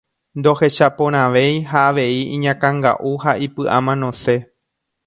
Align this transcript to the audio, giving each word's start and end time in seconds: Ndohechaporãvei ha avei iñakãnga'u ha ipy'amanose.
Ndohechaporãvei 0.39 1.53
ha 1.73 1.79
avei 1.91 2.17
iñakãnga'u 2.37 3.11
ha 3.25 3.31
ipy'amanose. 3.49 4.35